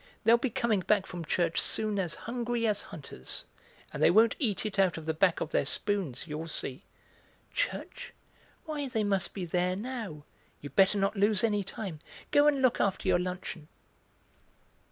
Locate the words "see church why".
6.47-8.87